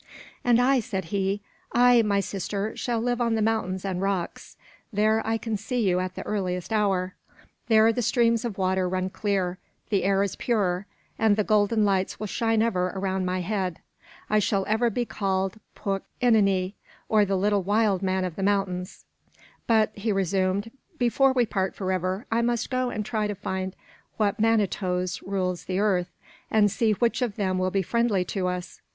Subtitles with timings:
[0.43, 1.41] "And I," said he,
[1.73, 4.57] "I, my sister, shall live on the mountains and rocks.
[4.91, 7.13] There I can see you at the earliest hour;
[7.67, 9.59] there the streams of water run clear;
[9.91, 10.87] the air is pure;
[11.19, 13.77] and the golden lights will shine ever around my head.
[14.27, 16.73] I shall ever be called 'Puck Ininee,
[17.07, 19.05] or the Little Wild Man of the Mountains.'
[19.67, 23.75] But," he resumed, "before we part forever, I must go and try to find
[24.17, 26.09] what manitoes rule the earth,
[26.49, 28.81] and see which of them will be friendly to us."